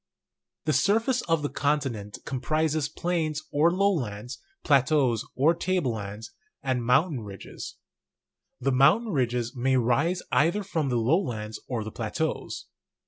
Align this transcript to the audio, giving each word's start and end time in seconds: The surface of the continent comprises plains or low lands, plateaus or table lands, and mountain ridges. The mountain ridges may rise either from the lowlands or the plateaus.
The 0.65 0.73
surface 0.73 1.21
of 1.29 1.43
the 1.43 1.49
continent 1.49 2.17
comprises 2.25 2.89
plains 2.89 3.43
or 3.51 3.71
low 3.71 3.93
lands, 3.93 4.39
plateaus 4.63 5.23
or 5.35 5.53
table 5.53 5.91
lands, 5.91 6.31
and 6.63 6.83
mountain 6.83 7.19
ridges. 7.21 7.75
The 8.59 8.71
mountain 8.71 9.11
ridges 9.11 9.55
may 9.55 9.77
rise 9.77 10.23
either 10.31 10.63
from 10.63 10.89
the 10.89 10.97
lowlands 10.97 11.59
or 11.67 11.83
the 11.83 11.91
plateaus. 11.91 12.65